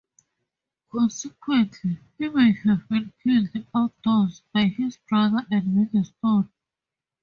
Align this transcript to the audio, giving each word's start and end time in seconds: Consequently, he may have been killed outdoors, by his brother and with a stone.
Consequently, 0.91 1.99
he 2.17 2.27
may 2.29 2.53
have 2.65 2.89
been 2.89 3.13
killed 3.23 3.49
outdoors, 3.75 4.41
by 4.51 4.63
his 4.65 4.97
brother 5.07 5.45
and 5.51 5.77
with 5.77 5.93
a 5.93 6.03
stone. 6.05 6.49